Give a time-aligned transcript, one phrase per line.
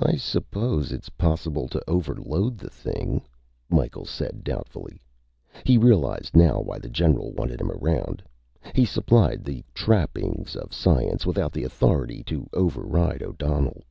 [0.00, 3.20] "I suppose it's possible to overload the thing,"
[3.68, 5.02] Micheals said doubtfully.
[5.64, 8.22] He realized now why the general wanted him around.
[8.76, 13.82] He supplied the trappings of science, without the authority to override O'Donnell.